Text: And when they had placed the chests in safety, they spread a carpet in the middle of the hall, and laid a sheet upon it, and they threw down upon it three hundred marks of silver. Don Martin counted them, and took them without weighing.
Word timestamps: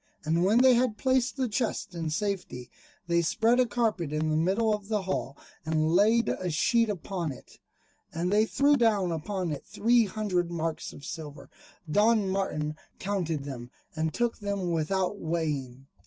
And 0.25 0.43
when 0.43 0.57
they 0.63 0.73
had 0.73 0.97
placed 0.97 1.37
the 1.37 1.47
chests 1.47 1.93
in 1.93 2.09
safety, 2.09 2.71
they 3.05 3.21
spread 3.21 3.59
a 3.59 3.67
carpet 3.67 4.11
in 4.11 4.31
the 4.31 4.35
middle 4.35 4.73
of 4.73 4.87
the 4.87 5.03
hall, 5.03 5.37
and 5.63 5.91
laid 5.91 6.27
a 6.27 6.49
sheet 6.49 6.89
upon 6.89 7.31
it, 7.31 7.59
and 8.11 8.33
they 8.33 8.47
threw 8.47 8.75
down 8.75 9.11
upon 9.11 9.51
it 9.51 9.63
three 9.63 10.05
hundred 10.05 10.49
marks 10.49 10.91
of 10.91 11.05
silver. 11.05 11.51
Don 11.87 12.27
Martin 12.31 12.75
counted 12.97 13.43
them, 13.43 13.69
and 13.95 14.11
took 14.11 14.39
them 14.39 14.71
without 14.71 15.19
weighing. 15.19 15.85